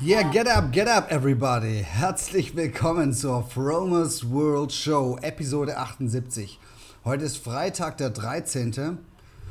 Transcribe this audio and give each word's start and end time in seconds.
Yeah, 0.00 0.22
get 0.22 0.46
up, 0.46 0.70
get 0.70 0.86
up, 0.86 1.10
everybody. 1.10 1.82
Herzlich 1.82 2.54
willkommen 2.54 3.12
zur 3.12 3.42
Fromers 3.42 4.30
World 4.30 4.72
Show, 4.72 5.18
Episode 5.22 5.76
78. 5.76 6.60
Heute 7.04 7.24
ist 7.24 7.38
Freitag, 7.38 7.96
der 7.96 8.10
13. 8.10 8.98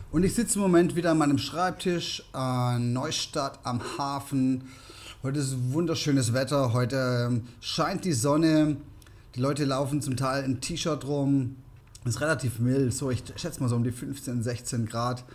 Und 0.09 0.23
ich 0.23 0.35
sitze 0.35 0.55
im 0.55 0.61
Moment 0.61 0.95
wieder 0.95 1.11
an 1.11 1.17
meinem 1.17 1.37
Schreibtisch 1.37 2.23
in 2.33 2.93
Neustadt 2.93 3.59
am 3.63 3.81
Hafen. 3.97 4.69
Heute 5.21 5.39
ist 5.39 5.73
wunderschönes 5.73 6.33
Wetter. 6.33 6.71
Heute 6.71 7.27
ähm, 7.27 7.49
scheint 7.59 8.05
die 8.05 8.13
Sonne. 8.13 8.77
Die 9.35 9.41
Leute 9.41 9.65
laufen 9.65 10.01
zum 10.01 10.15
Teil 10.15 10.45
im 10.45 10.61
T-Shirt 10.61 11.05
rum. 11.05 11.57
Ist 12.05 12.21
relativ 12.21 12.59
mild. 12.59 12.93
So, 12.93 13.11
ich 13.11 13.21
schätze 13.35 13.59
mal 13.59 13.67
so 13.67 13.75
um 13.75 13.83
die 13.83 13.91
15, 13.91 14.43
16 14.43 14.85
Grad. 14.85 15.25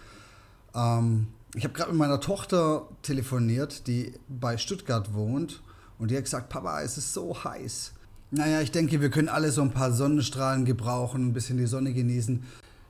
Ähm, 0.74 1.26
ich 1.54 1.64
habe 1.64 1.74
gerade 1.74 1.90
mit 1.90 1.98
meiner 1.98 2.20
Tochter 2.20 2.88
telefoniert, 3.02 3.86
die 3.86 4.14
bei 4.28 4.56
Stuttgart 4.56 5.12
wohnt. 5.12 5.62
Und 5.98 6.10
die 6.10 6.16
hat 6.16 6.24
gesagt, 6.24 6.48
Papa, 6.48 6.80
es 6.80 6.96
ist 6.96 7.12
so 7.12 7.44
heiß. 7.44 7.92
Naja, 8.30 8.62
ich 8.62 8.70
denke, 8.70 9.02
wir 9.02 9.10
können 9.10 9.28
alle 9.28 9.52
so 9.52 9.60
ein 9.60 9.72
paar 9.72 9.92
Sonnenstrahlen 9.92 10.64
gebrauchen, 10.64 11.28
ein 11.28 11.32
bisschen 11.34 11.58
die 11.58 11.66
Sonne 11.66 11.92
genießen. 11.92 12.42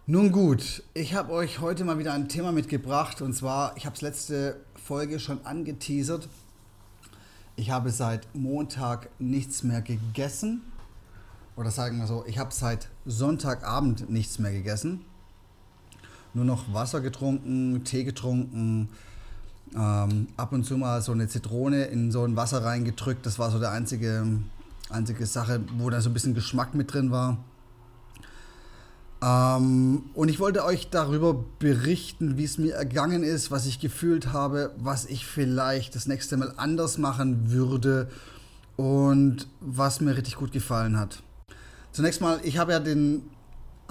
Nun 0.07 0.31
gut, 0.31 0.85
ich 0.95 1.15
habe 1.15 1.33
euch 1.33 1.61
heute 1.61 1.85
mal 1.85 1.99
wieder 1.99 2.13
ein 2.13 2.29
Thema 2.29 2.53
mitgebracht. 2.53 3.21
Und 3.21 3.35
zwar, 3.35 3.77
ich 3.77 3.85
habe 3.85 3.97
es 3.97 4.03
letzte 4.03 4.61
Folge 4.77 5.19
schon 5.19 5.45
angeteasert. 5.45 6.29
Ich 7.57 7.71
habe 7.71 7.91
seit 7.91 8.33
Montag 8.35 9.09
nichts 9.19 9.65
mehr 9.65 9.83
gegessen. 9.83 10.63
Oder 11.57 11.73
sagen 11.73 11.99
wir 11.99 12.07
so, 12.07 12.25
ich 12.27 12.39
habe 12.39 12.55
seit 12.55 12.89
Sonntagabend 13.05 14.09
nichts 14.09 14.39
mehr 14.39 14.53
gegessen 14.53 15.05
nur 16.35 16.45
noch 16.45 16.73
Wasser 16.73 17.01
getrunken, 17.01 17.85
Tee 17.85 18.05
getrunken, 18.05 18.89
ähm, 19.75 20.29
ab 20.37 20.53
und 20.53 20.65
zu 20.65 20.77
mal 20.77 21.01
so 21.03 21.13
eine 21.13 21.29
Zitrone 21.29 21.85
in 21.85 22.13
so 22.13 22.25
ein 22.25 22.37
Wasser 22.37 22.65
reingedrückt. 22.65 23.25
Das 23.27 23.39
war 23.39 23.51
so 23.51 23.59
der 23.59 23.71
einzige, 23.71 24.27
einzige 24.91 25.27
Sache, 25.27 25.61
wo 25.79 25.91
da 25.91 26.01
so 26.01 26.11
ein 26.11 26.15
bisschen 26.15 26.35
Geschmack 26.35 26.75
mit 26.75 26.93
drin 26.93 27.11
war. 27.11 27.39
Ähm, 29.23 30.05
und 30.15 30.29
ich 30.29 30.41
wollte 30.41 30.65
euch 30.65 30.91
darüber 30.91 31.45
berichten, 31.59 32.37
wie 32.37 32.45
es 32.45 32.59
mir 32.59 32.75
ergangen 32.75 33.23
ist, 33.23 33.51
was 33.51 33.67
ich 33.67 33.79
gefühlt 33.79 34.33
habe, 34.33 34.73
was 34.79 35.07
ich 35.07 35.27
vielleicht 35.27 35.95
das 35.95 36.07
nächste 36.07 36.37
Mal 36.37 36.53
anders 36.57 36.99
machen 36.99 37.51
würde 37.51 38.11
und 38.77 39.47
was 39.61 40.01
mir 40.01 40.17
richtig 40.17 40.37
gut 40.37 40.51
gefallen 40.51 40.99
hat. 40.99 41.23
Zunächst 41.93 42.21
mal, 42.21 42.41
ich 42.43 42.59
habe 42.59 42.73
ja 42.73 42.81
den 42.81 43.23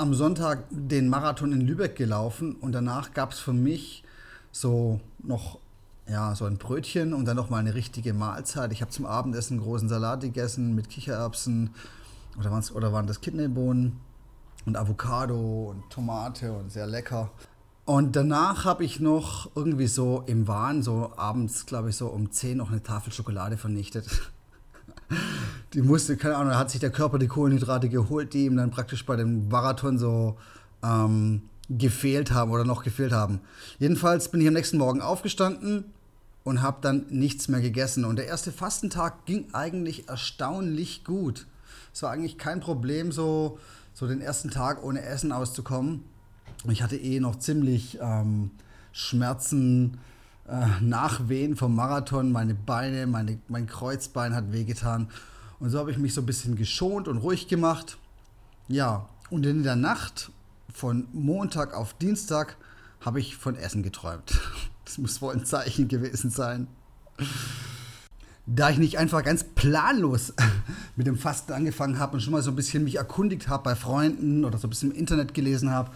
am 0.02 0.16
Sonntag 0.16 0.63
den 0.71 1.09
Marathon 1.09 1.52
in 1.52 1.61
Lübeck 1.61 1.95
gelaufen 1.95 2.55
und 2.55 2.71
danach 2.71 3.13
gab 3.13 3.33
es 3.33 3.39
für 3.39 3.53
mich 3.53 4.03
so 4.52 4.99
noch 5.19 5.59
ja, 6.08 6.33
so 6.33 6.45
ein 6.45 6.58
Brötchen 6.58 7.13
und 7.13 7.25
dann 7.25 7.38
noch 7.38 7.52
mal 7.52 7.59
eine 7.59 7.75
richtige 7.75 8.13
Mahlzeit. 8.13 8.71
Ich 8.73 8.81
habe 8.81 8.89
zum 8.89 9.05
Abendessen 9.05 9.58
einen 9.58 9.63
großen 9.63 9.88
Salat 9.88 10.21
gegessen 10.21 10.73
mit 10.73 10.89
Kichererbsen 10.89 11.69
oder, 12.39 12.61
oder 12.73 12.91
waren 12.91 13.05
das 13.05 13.21
Kidneybohnen 13.21 13.99
und 14.66 14.75
Avocado 14.75 15.69
und 15.69 15.87
Tomate 15.92 16.52
und 16.52 16.71
sehr 16.71 16.87
lecker. 16.87 17.30
Und 17.86 18.15
danach 18.15 18.65
habe 18.65 18.83
ich 18.83 18.99
noch 18.99 19.52
irgendwie 19.55 19.87
so 19.87 20.23
im 20.26 20.47
Wahn, 20.47 20.81
so 20.81 21.14
abends, 21.15 21.67
glaube 21.67 21.92
ich, 21.92 21.95
so 21.95 22.08
um 22.08 22.31
10 22.31 22.58
noch 22.58 22.71
eine 22.71 22.81
Tafel 22.81 23.14
Schokolade 23.14 23.58
vernichtet. 23.58 24.08
die 25.73 25.82
musste, 25.82 26.17
keine 26.17 26.38
Ahnung, 26.38 26.55
hat 26.55 26.72
sich 26.72 26.80
der 26.80 26.89
Körper 26.89 27.20
die 27.20 27.27
Kohlenhydrate 27.27 27.89
geholt, 27.89 28.33
die 28.33 28.45
ihm 28.45 28.58
dann 28.58 28.72
praktisch 28.72 29.05
bei 29.05 29.16
dem 29.16 29.48
Marathon 29.48 29.98
so 29.98 30.38
ähm, 30.83 31.44
gefehlt 31.70 32.32
haben 32.32 32.52
oder 32.52 32.66
noch 32.66 32.83
gefehlt 32.83 33.11
haben. 33.11 33.39
Jedenfalls 33.80 34.30
bin 34.30 34.42
ich 34.42 34.48
am 34.48 34.54
nächsten 34.54 34.77
Morgen 34.77 35.02
aufgestanden 35.02 35.86
und 36.44 36.61
habe 36.61 36.77
dann 36.82 37.05
nichts 37.10 37.48
mehr 37.48 37.61
gegessen. 37.61 38.05
Und 38.05 38.17
der 38.17 38.27
erste 38.27 38.52
Fastentag 38.52 39.26
ging 39.26 39.54
eigentlich 39.54 40.10
erstaunlich 40.10 41.04
gut. 41.04 41.45
Es 41.94 42.04
war 42.04 42.11
eigentlich 42.11 42.38
kein 42.38 42.60
Problem, 42.60 43.11
so, 43.11 43.60
so 43.94 44.08
den 44.08 44.21
ersten 44.21 44.50
Tag 44.50 44.83
ohne 44.83 45.02
Essen 45.02 45.32
auszukommen. 45.32 46.04
Ich 46.70 46.83
hatte 46.83 46.98
eh 46.98 47.20
noch 47.20 47.38
ziemlich 47.38 48.00
ähm, 48.02 48.52
Schmerzen, 48.92 49.98
Nachwehen 50.82 51.56
vom 51.56 51.76
Marathon. 51.76 52.32
Meine 52.32 52.54
Beine, 52.54 53.08
meine, 53.08 53.39
mein 53.48 53.67
Kreuzbein 53.67 54.36
hat 54.36 54.52
wehgetan. 54.52 55.10
Und 55.60 55.70
so 55.70 55.80
habe 55.80 55.92
ich 55.92 55.98
mich 55.98 56.14
so 56.14 56.22
ein 56.22 56.26
bisschen 56.26 56.56
geschont 56.56 57.08
und 57.08 57.17
ruhig 57.17 57.48
gemacht. 57.48 57.98
Ja, 58.67 59.08
und 59.30 59.45
in 59.45 59.64
der 59.64 59.76
Nacht 59.76 60.32
von 60.73 61.08
Montag 61.14 61.73
auf 61.73 61.94
Dienstag 61.94 62.58
habe 63.00 63.20
ich 63.20 63.36
von 63.36 63.56
Essen 63.56 63.84
geträumt. 63.84 64.39
Das 64.84 64.98
muss 64.98 65.22
wohl 65.22 65.34
ein 65.34 65.45
Zeichen 65.45 65.88
gewesen 65.88 66.32
sein. 66.32 66.68
Da 68.45 68.72
ich 68.72 68.78
nicht 68.78 68.98
einfach 68.98 69.23
ganz 69.23 69.45
planlos 69.45 70.33
mit 70.98 71.08
dem 71.08 71.18
Fasten 71.18 71.54
angefangen 71.54 71.98
habe 71.98 72.16
und 72.16 72.20
schon 72.20 72.33
mal 72.33 72.42
so 72.42 72.52
ein 72.52 72.58
bisschen 72.58 72.83
mich 72.83 72.95
erkundigt 72.95 73.48
habe 73.48 73.64
bei 73.64 73.76
Freunden 73.76 74.44
oder 74.44 74.58
so 74.58 74.68
ein 74.68 74.72
bisschen 74.72 74.92
im 74.92 74.98
Internet 74.98 75.33
gelesen 75.33 75.70
habe, 75.70 75.92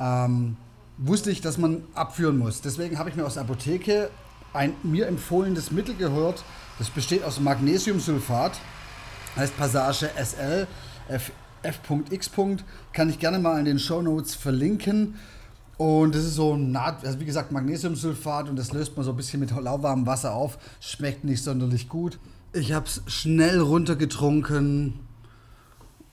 ähm, 0.00 0.56
wusste 0.98 1.30
ich, 1.30 1.40
dass 1.40 1.58
man 1.58 1.82
abführen 1.94 2.38
muss. 2.38 2.60
Deswegen 2.60 2.98
habe 2.98 3.10
ich 3.10 3.16
mir 3.16 3.24
aus 3.24 3.34
der 3.34 3.42
Apotheke 3.42 4.10
ein 4.52 4.74
mir 4.82 5.06
empfohlenes 5.08 5.70
Mittel 5.70 5.94
gehört. 5.96 6.44
Das 6.78 6.90
besteht 6.90 7.24
aus 7.24 7.40
Magnesiumsulfat 7.40 8.58
heißt 9.36 9.56
Passage 9.56 10.10
SL 10.16 10.66
F.X. 11.08 12.30
Kann 12.92 13.10
ich 13.10 13.18
gerne 13.18 13.38
mal 13.38 13.58
in 13.58 13.64
den 13.64 13.78
Show 13.78 14.02
Notes 14.02 14.34
verlinken. 14.34 15.16
Und 15.76 16.14
das 16.14 16.24
ist 16.24 16.34
so 16.34 16.54
ein, 16.54 16.76
also 16.76 17.18
wie 17.18 17.24
gesagt, 17.24 17.50
Magnesiumsulfat 17.50 18.48
und 18.48 18.56
das 18.56 18.72
löst 18.72 18.96
man 18.96 19.04
so 19.04 19.10
ein 19.10 19.16
bisschen 19.16 19.40
mit 19.40 19.50
lauwarmem 19.50 20.06
Wasser 20.06 20.32
auf. 20.32 20.58
Schmeckt 20.80 21.24
nicht 21.24 21.42
sonderlich 21.42 21.88
gut. 21.88 22.18
Ich 22.52 22.72
habe 22.72 22.86
es 22.86 23.02
schnell 23.06 23.58
runtergetrunken 23.58 25.00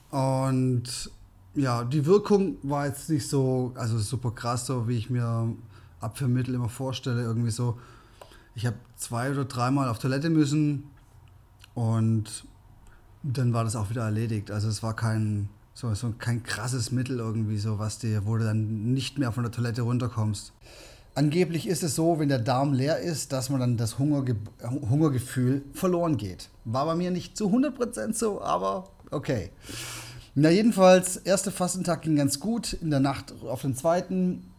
und 0.10 1.12
ja, 1.54 1.84
die 1.84 2.06
Wirkung 2.06 2.58
war 2.64 2.88
jetzt 2.88 3.10
nicht 3.10 3.28
so, 3.28 3.74
also 3.76 3.98
super 4.00 4.32
krass, 4.32 4.66
so 4.66 4.88
wie 4.88 4.98
ich 4.98 5.10
mir 5.10 5.54
Abführmittel 6.00 6.56
immer 6.56 6.70
vorstelle. 6.70 7.22
Irgendwie 7.22 7.52
so, 7.52 7.78
ich 8.56 8.66
habe 8.66 8.78
zwei 8.96 9.32
oder 9.32 9.46
dreimal 9.46 9.90
auf 9.90 10.00
Toilette 10.00 10.30
müssen 10.30 10.86
und 11.74 12.46
dann 13.24 13.54
war 13.54 13.64
das 13.64 13.76
auch 13.76 13.90
wieder 13.90 14.04
erledigt. 14.04 14.52
Also 14.52 14.68
es 14.68 14.82
war 14.82 14.96
kein, 14.96 15.50
so, 15.74 15.94
so 15.94 16.14
kein 16.18 16.44
krasses 16.44 16.92
Mittel 16.92 17.20
irgendwie, 17.20 17.58
so 17.58 17.80
was 17.80 18.00
dir, 18.00 18.26
wo 18.26 18.38
du 18.38 18.46
dann 18.46 18.94
nicht 18.94 19.18
mehr 19.18 19.32
von 19.32 19.44
der 19.44 19.52
Toilette 19.52 19.84
runterkommst. 19.84 20.54
Angeblich 21.14 21.68
ist 21.68 21.84
es 21.84 21.96
so, 21.96 22.20
wenn 22.20 22.30
der 22.30 22.40
Darm 22.40 22.72
leer 22.72 23.00
ist, 23.00 23.34
dass 23.34 23.50
man 23.50 23.60
dann 23.60 23.76
das 23.76 24.00
Hungerge 24.00 24.38
Hungergefühl 24.64 25.64
verloren 25.74 26.16
geht. 26.16 26.50
War 26.64 26.86
bei 26.86 26.96
mir 26.96 27.12
nicht 27.12 27.36
zu 27.36 27.50
100% 27.50 28.14
so, 28.14 28.42
aber 28.42 28.86
okay. 29.12 29.52
Na 30.34 30.50
jedenfalls, 30.50 31.18
erster 31.18 31.52
Fastentag 31.52 32.04
ging 32.04 32.16
ganz 32.16 32.40
gut. 32.40 32.74
In 32.74 32.90
der 32.90 33.02
Nacht 33.02 33.34
auf 33.44 33.62
den 33.62 33.76
zweiten, 33.76 34.50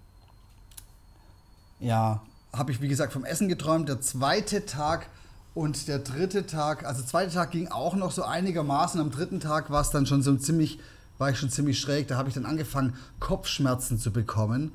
ja, 1.80 2.22
habe 2.52 2.72
ich 2.72 2.82
wie 2.82 2.88
gesagt 2.88 3.12
vom 3.12 3.24
Essen 3.24 3.48
geträumt. 3.48 3.88
Der 3.88 4.00
zweite 4.02 4.66
Tag 4.66 5.06
und 5.54 5.88
der 5.88 5.98
dritte 5.98 6.46
Tag, 6.46 6.84
also 6.84 7.00
der 7.00 7.08
zweite 7.08 7.32
Tag 7.32 7.52
ging 7.52 7.68
auch 7.68 7.94
noch 7.94 8.12
so 8.12 8.22
einigermaßen. 8.22 9.00
Am 9.00 9.10
dritten 9.10 9.40
Tag 9.40 9.70
war 9.70 9.80
es 9.80 9.90
dann 9.90 10.04
schon 10.04 10.22
so 10.22 10.36
ziemlich, 10.36 10.78
war 11.16 11.30
ich 11.30 11.38
schon 11.38 11.50
ziemlich 11.50 11.80
schräg. 11.80 12.06
Da 12.06 12.18
habe 12.18 12.28
ich 12.28 12.34
dann 12.34 12.44
angefangen, 12.44 12.94
Kopfschmerzen 13.18 13.98
zu 13.98 14.12
bekommen 14.12 14.72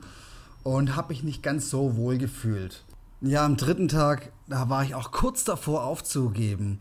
und 0.63 0.95
habe 0.95 1.09
mich 1.09 1.21
nicht 1.21 1.43
ganz 1.43 1.69
so 1.69 1.95
wohl 1.95 2.17
gefühlt. 2.17 2.83
Ja, 3.21 3.45
am 3.45 3.57
dritten 3.57 3.87
Tag, 3.87 4.31
da 4.47 4.69
war 4.69 4.83
ich 4.83 4.95
auch 4.95 5.11
kurz 5.11 5.43
davor 5.43 5.83
aufzugeben, 5.83 6.79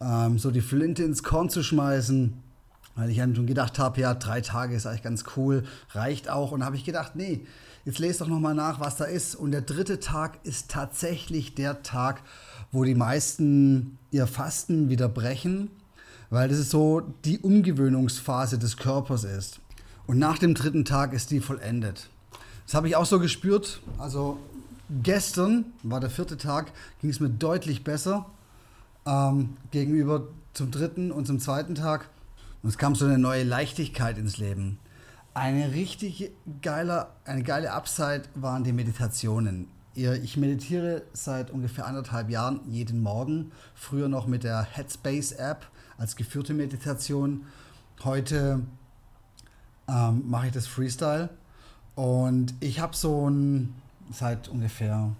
ähm, 0.00 0.38
so 0.38 0.52
die 0.52 0.60
Flinte 0.60 1.02
ins 1.02 1.22
Korn 1.24 1.50
zu 1.50 1.62
schmeißen, 1.62 2.42
weil 2.96 3.10
ich 3.10 3.18
dann 3.18 3.36
schon 3.36 3.46
gedacht 3.46 3.78
habe, 3.78 4.00
ja, 4.00 4.14
drei 4.14 4.40
Tage 4.40 4.74
ist 4.74 4.86
eigentlich 4.86 5.02
ganz 5.02 5.24
cool, 5.36 5.64
reicht 5.90 6.28
auch. 6.28 6.50
Und 6.50 6.64
habe 6.64 6.76
ich 6.76 6.84
gedacht, 6.84 7.14
nee, 7.14 7.46
jetzt 7.84 7.98
lese 7.98 8.20
doch 8.20 8.28
nochmal 8.28 8.54
nach, 8.54 8.80
was 8.80 8.96
da 8.96 9.04
ist. 9.04 9.36
Und 9.36 9.52
der 9.52 9.60
dritte 9.60 10.00
Tag 10.00 10.38
ist 10.44 10.70
tatsächlich 10.70 11.54
der 11.54 11.82
Tag, 11.82 12.22
wo 12.72 12.84
die 12.84 12.94
meisten 12.94 13.98
ihr 14.10 14.26
Fasten 14.26 14.88
wieder 14.88 15.08
brechen, 15.08 15.70
weil 16.30 16.48
das 16.48 16.58
ist 16.58 16.70
so 16.70 17.02
die 17.24 17.38
Umgewöhnungsphase 17.38 18.58
des 18.58 18.76
Körpers 18.76 19.24
ist. 19.24 19.60
Und 20.06 20.18
nach 20.18 20.38
dem 20.38 20.54
dritten 20.54 20.84
Tag 20.84 21.12
ist 21.12 21.30
die 21.30 21.40
vollendet. 21.40 22.08
Das 22.64 22.74
habe 22.74 22.88
ich 22.88 22.96
auch 22.96 23.06
so 23.06 23.20
gespürt. 23.20 23.80
Also 23.98 24.38
gestern 25.02 25.66
war 25.82 26.00
der 26.00 26.10
vierte 26.10 26.36
Tag, 26.36 26.72
ging 27.00 27.10
es 27.10 27.20
mir 27.20 27.28
deutlich 27.30 27.84
besser. 27.84 28.26
ähm, 29.06 29.56
gegenüber 29.70 30.28
zum 30.52 30.70
dritten 30.70 31.12
und 31.12 31.26
zum 31.26 31.38
zweiten 31.38 31.74
Tag. 31.74 32.08
Und 32.66 32.70
es 32.70 32.78
kam 32.78 32.96
so 32.96 33.04
eine 33.04 33.16
neue 33.16 33.44
Leichtigkeit 33.44 34.18
ins 34.18 34.38
Leben. 34.38 34.80
Eine 35.34 35.70
richtig 35.70 36.32
geile, 36.62 37.06
eine 37.24 37.44
geile 37.44 37.70
Upside 37.70 38.22
waren 38.34 38.64
die 38.64 38.72
Meditationen. 38.72 39.68
Ich 39.94 40.36
meditiere 40.36 41.02
seit 41.12 41.52
ungefähr 41.52 41.86
anderthalb 41.86 42.28
Jahren 42.28 42.58
jeden 42.68 43.04
Morgen. 43.04 43.52
Früher 43.76 44.08
noch 44.08 44.26
mit 44.26 44.42
der 44.42 44.64
Headspace 44.64 45.30
App 45.30 45.64
als 45.96 46.16
geführte 46.16 46.54
Meditation. 46.54 47.44
Heute 48.02 48.64
ähm, 49.86 50.24
mache 50.28 50.48
ich 50.48 50.52
das 50.52 50.66
Freestyle. 50.66 51.30
Und 51.94 52.52
ich 52.58 52.80
habe 52.80 52.96
so 52.96 53.30
ein, 53.30 53.76
seit 54.10 54.48
ungefähr 54.48 55.12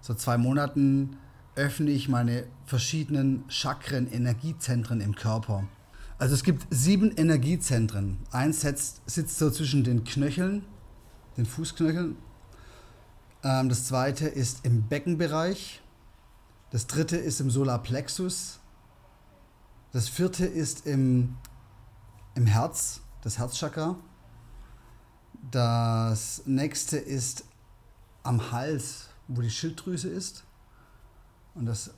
so 0.00 0.14
zwei 0.14 0.38
Monaten 0.38 1.16
öffne 1.56 1.90
ich 1.90 2.08
meine 2.08 2.44
verschiedenen 2.66 3.42
Chakren, 3.48 4.06
Energiezentren 4.12 5.00
im 5.00 5.16
Körper. 5.16 5.64
Also 6.18 6.34
es 6.34 6.42
gibt 6.42 6.66
sieben 6.70 7.10
Energiezentren. 7.10 8.18
Eins 8.30 8.62
sitzt, 8.62 9.02
sitzt 9.06 9.38
so 9.38 9.50
zwischen 9.50 9.84
den 9.84 10.04
Knöcheln, 10.04 10.64
den 11.36 11.44
Fußknöcheln. 11.44 12.16
Ähm, 13.42 13.68
das 13.68 13.86
zweite 13.86 14.26
ist 14.26 14.64
im 14.64 14.88
Beckenbereich. 14.88 15.82
Das 16.70 16.86
dritte 16.86 17.18
ist 17.18 17.40
im 17.40 17.50
Solarplexus. 17.50 18.60
Das 19.92 20.08
vierte 20.08 20.46
ist 20.46 20.86
im, 20.86 21.36
im 22.34 22.46
Herz, 22.46 23.02
das 23.22 23.38
Herzchakra. 23.38 23.96
Das 25.50 26.42
nächste 26.46 26.96
ist 26.96 27.44
am 28.22 28.52
Hals, 28.52 29.10
wo 29.28 29.42
die 29.42 29.50
Schilddrüse 29.50 30.08
ist. 30.08 30.44
Und 31.54 31.66
das 31.66 31.90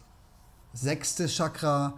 sechste 0.73 1.29
Chakra 1.29 1.95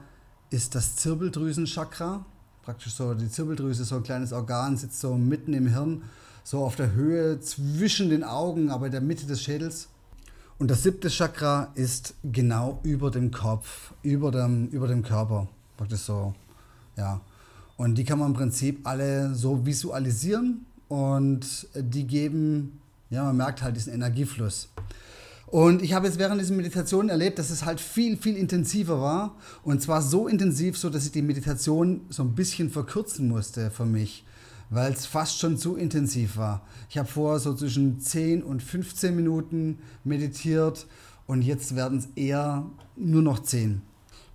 ist 0.50 0.74
das 0.74 0.96
Zirbeldrüsenchakra. 0.96 2.24
Praktisch 2.62 2.94
so, 2.94 3.14
die 3.14 3.30
Zirbeldrüse 3.30 3.84
so 3.84 3.96
ein 3.96 4.02
kleines 4.02 4.32
Organ, 4.32 4.76
sitzt 4.76 5.00
so 5.00 5.14
mitten 5.14 5.54
im 5.54 5.68
Hirn, 5.68 6.02
so 6.44 6.64
auf 6.64 6.76
der 6.76 6.92
Höhe 6.92 7.40
zwischen 7.40 8.10
den 8.10 8.24
Augen, 8.24 8.70
aber 8.70 8.86
in 8.86 8.92
der 8.92 9.00
Mitte 9.00 9.26
des 9.26 9.42
Schädels. 9.42 9.88
Und 10.58 10.70
das 10.70 10.82
siebte 10.82 11.08
Chakra 11.08 11.70
ist 11.74 12.14
genau 12.22 12.80
über 12.82 13.10
dem 13.10 13.30
Kopf, 13.30 13.94
über 14.02 14.30
dem, 14.30 14.68
über 14.68 14.88
dem 14.88 15.02
Körper. 15.02 15.48
Praktisch 15.76 16.00
so, 16.00 16.34
ja. 16.96 17.20
Und 17.78 17.94
die 17.94 18.04
kann 18.04 18.18
man 18.18 18.28
im 18.28 18.34
Prinzip 18.34 18.86
alle 18.86 19.34
so 19.34 19.64
visualisieren 19.64 20.66
und 20.88 21.66
die 21.74 22.06
geben, 22.06 22.80
ja, 23.08 23.24
man 23.24 23.38
merkt 23.38 23.62
halt 23.62 23.76
diesen 23.76 23.94
Energiefluss. 23.94 24.68
Und 25.50 25.82
ich 25.82 25.94
habe 25.94 26.06
jetzt 26.06 26.18
während 26.18 26.40
dieser 26.40 26.54
Meditation 26.54 27.08
erlebt, 27.08 27.40
dass 27.40 27.50
es 27.50 27.64
halt 27.64 27.80
viel, 27.80 28.16
viel 28.16 28.36
intensiver 28.36 29.00
war. 29.00 29.36
Und 29.64 29.82
zwar 29.82 30.00
so 30.00 30.28
intensiv, 30.28 30.78
so 30.78 30.90
dass 30.90 31.06
ich 31.06 31.12
die 31.12 31.22
Meditation 31.22 32.02
so 32.08 32.22
ein 32.22 32.34
bisschen 32.34 32.70
verkürzen 32.70 33.28
musste 33.28 33.72
für 33.72 33.84
mich, 33.84 34.24
weil 34.70 34.92
es 34.92 35.06
fast 35.06 35.40
schon 35.40 35.58
zu 35.58 35.74
intensiv 35.74 36.36
war. 36.36 36.64
Ich 36.88 36.98
habe 36.98 37.08
vorher 37.08 37.40
so 37.40 37.52
zwischen 37.52 37.98
10 37.98 38.44
und 38.44 38.62
15 38.62 39.14
Minuten 39.14 39.80
meditiert 40.04 40.86
und 41.26 41.42
jetzt 41.42 41.74
werden 41.74 41.98
es 41.98 42.08
eher 42.14 42.66
nur 42.96 43.22
noch 43.22 43.40
10. 43.40 43.82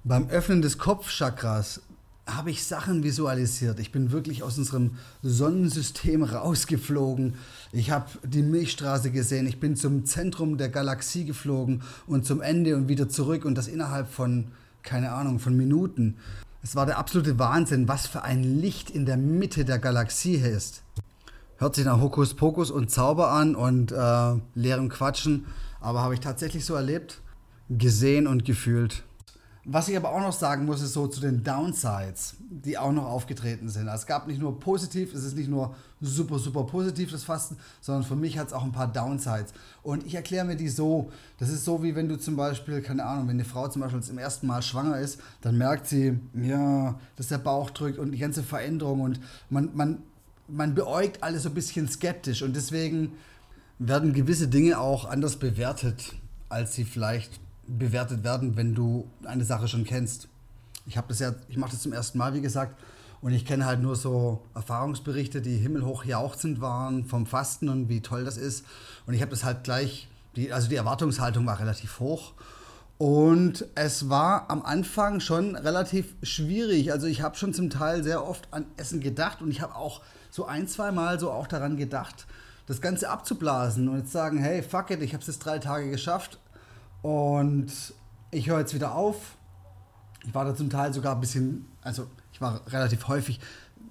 Beim 0.04 0.30
Öffnen 0.30 0.62
des 0.62 0.78
Kopfchakras 0.78 1.82
habe 2.28 2.50
ich 2.50 2.64
Sachen 2.64 3.04
visualisiert. 3.04 3.80
Ich 3.80 3.92
bin 3.92 4.12
wirklich 4.12 4.42
aus 4.42 4.58
unserem 4.58 4.92
Sonnensystem 5.22 6.24
rausgeflogen. 6.24 7.36
Ich 7.72 7.92
habe 7.92 8.10
die 8.24 8.42
Milchstraße 8.42 9.12
gesehen. 9.12 9.46
Ich 9.46 9.60
bin 9.60 9.76
zum 9.76 10.06
Zentrum 10.06 10.58
der 10.58 10.70
Galaxie 10.70 11.26
geflogen 11.26 11.84
und 12.08 12.26
zum 12.26 12.42
Ende 12.42 12.76
und 12.76 12.88
wieder 12.88 13.10
zurück 13.10 13.46
und 13.46 13.56
das 13.56 13.68
innerhalb 13.68 14.10
von, 14.10 14.46
keine 14.82 15.12
Ahnung, 15.12 15.40
von 15.40 15.56
Minuten. 15.56 16.18
Es 16.64 16.76
war 16.76 16.88
der 16.88 16.98
absolute 16.98 17.38
Wahnsinn, 17.38 17.88
was 17.88 18.08
für 18.08 18.24
ein 18.24 18.44
Licht 18.44 18.90
in 18.90 19.06
der 19.06 19.18
Mitte 19.18 19.66
der 19.66 19.78
Galaxie 19.78 20.36
ist. 20.36 20.82
Hört 21.58 21.76
sich 21.76 21.86
nach 21.86 22.02
Hokuspokus 22.02 22.72
und 22.72 22.90
Zauber 22.90 23.32
an 23.32 23.56
und 23.56 23.92
äh, 23.92 24.34
leerem 24.56 24.90
Quatschen, 24.90 25.46
aber 25.80 26.02
habe 26.02 26.16
ich 26.16 26.22
tatsächlich 26.22 26.66
so 26.66 26.74
erlebt, 26.74 27.22
gesehen 27.70 28.26
und 28.26 28.46
gefühlt. 28.46 29.04
Was 29.68 29.88
ich 29.88 29.98
aber 29.98 30.12
auch 30.12 30.22
noch 30.22 30.32
sagen 30.32 30.66
muss, 30.66 30.84
ist 30.84 30.94
so 30.94 31.08
zu 31.08 31.20
den 31.20 31.44
Downsides, 31.44 32.36
die 32.40 32.78
auch 32.78 32.92
noch 32.92 33.06
aufgetreten 33.06 33.68
sind. 33.68 33.90
Also 33.90 34.04
es 34.04 34.06
gab 34.06 34.28
nicht 34.28 34.40
nur 34.40 34.60
positiv, 34.60 35.16
es 35.16 35.24
ist 35.24 35.36
nicht 35.36 35.50
nur 35.50 35.76
super, 36.02 36.38
super 36.38 36.66
positiv 36.66 37.12
das 37.12 37.24
Fasten, 37.24 37.58
sondern 37.82 38.04
für 38.04 38.16
mich 38.16 38.38
hat 38.38 38.46
es 38.48 38.54
auch 38.54 38.64
ein 38.64 38.72
paar 38.72 38.88
Downsides. 38.88 39.54
Und 39.82 40.06
ich 40.06 40.14
erkläre 40.14 40.46
mir 40.46 40.56
die 40.56 40.70
so, 40.70 41.12
das 41.40 41.50
ist 41.50 41.66
so 41.66 41.82
wie 41.82 41.96
wenn 41.96 42.08
du 42.08 42.20
zum 42.20 42.36
Beispiel, 42.36 42.82
keine 42.82 43.06
Ahnung, 43.06 43.28
wenn 43.28 43.38
eine 43.38 43.44
Frau 43.44 43.68
zum 43.68 43.82
Beispiel 43.82 44.04
zum 44.04 44.20
ersten 44.20 44.46
Mal 44.46 44.62
schwanger 44.62 45.00
ist, 45.00 45.20
dann 45.42 45.58
merkt 45.58 45.88
sie, 45.88 46.20
ja, 46.36 47.00
dass 47.16 47.30
der 47.30 47.40
Bauch 47.40 47.72
drückt 47.72 47.98
und 47.98 48.12
die 48.12 48.20
ganze 48.20 48.44
Veränderung 48.44 49.02
und 49.02 49.20
man, 49.50 49.72
man, 49.74 50.04
man 50.48 50.76
beäugt 50.76 51.24
alles 51.24 51.42
so 51.42 51.50
ein 51.50 51.56
bisschen 51.56 51.88
skeptisch 51.88 52.44
und 52.44 52.56
deswegen 52.56 53.14
werden 53.80 54.14
gewisse 54.14 54.48
Dinge 54.48 54.80
auch 54.80 55.06
anders 55.06 55.38
bewertet, 55.38 56.14
als 56.50 56.76
sie 56.76 56.86
vielleicht 56.86 57.40
bewertet 57.68 58.24
werden, 58.24 58.56
wenn 58.56 58.76
du 58.76 59.08
eine 59.24 59.46
Sache 59.46 59.68
schon 59.68 59.84
kennst. 59.84 60.28
Ich 60.86 60.98
habe 60.98 61.08
das 61.08 61.20
ja, 61.20 61.34
ich 61.50 61.58
mache 61.58 61.72
das 61.72 61.82
zum 61.82 61.94
ersten 61.94 62.18
Mal, 62.18 62.34
wie 62.34 62.42
gesagt, 62.42 62.80
und 63.22 63.34
ich 63.34 63.46
kenne 63.46 63.66
halt 63.66 63.82
nur 63.82 63.96
so 63.96 64.44
Erfahrungsberichte, 64.54 65.42
die 65.42 65.58
himmelhoch 65.58 66.06
jauchzend 66.06 66.62
waren 66.62 67.06
vom 67.06 67.26
Fasten 67.26 67.70
und 67.70 67.90
wie 67.90 68.02
toll 68.02 68.24
das 68.24 68.38
ist. 68.38 68.66
Und 69.08 69.16
ich 69.16 69.22
habe 69.22 69.32
das 69.32 69.44
halt 69.44 69.64
gleich, 69.64 70.08
die, 70.36 70.54
also 70.54 70.70
die 70.70 70.76
Erwartungshaltung 70.76 71.46
war 71.46 71.60
relativ 71.60 72.00
hoch. 72.00 72.34
Und 72.98 73.66
es 73.76 74.10
war 74.10 74.50
am 74.50 74.62
Anfang 74.62 75.20
schon 75.20 75.56
relativ 75.56 76.14
schwierig. 76.24 76.92
Also 76.92 77.08
ich 77.08 77.22
habe 77.22 77.36
schon 77.36 77.54
zum 77.54 77.70
Teil 77.70 78.04
sehr 78.04 78.26
oft 78.26 78.48
an 78.52 78.66
Essen 78.78 79.02
gedacht 79.02 79.42
und 79.42 79.50
ich 79.50 79.62
habe 79.62 79.76
auch 79.76 80.02
so 80.30 80.46
ein, 80.46 80.68
zwei 80.68 80.92
Mal 80.92 81.20
so 81.20 81.32
auch 81.32 81.48
daran 81.48 81.78
gedacht, 81.78 82.28
das 82.68 82.82
Ganze 82.82 83.10
abzublasen 83.10 83.90
und 83.90 83.98
jetzt 83.98 84.12
sagen, 84.12 84.38
hey, 84.38 84.62
fuck 84.64 84.92
it, 84.92 85.02
ich 85.02 85.14
habe 85.14 85.22
es 85.22 85.28
jetzt 85.28 85.40
drei 85.40 85.60
Tage 85.60 85.90
geschafft, 85.90 86.40
und 87.06 87.68
ich 88.32 88.50
höre 88.50 88.62
jetzt 88.62 88.74
wieder 88.74 88.96
auf. 88.96 89.38
Ich 90.26 90.34
war 90.34 90.44
da 90.44 90.56
zum 90.56 90.72
Teil 90.72 90.92
sogar 90.92 91.14
ein 91.14 91.22
bisschen, 91.22 91.68
also 91.84 92.08
ich 92.34 92.42
war 92.42 92.62
relativ 92.66 93.08
häufig 93.08 93.40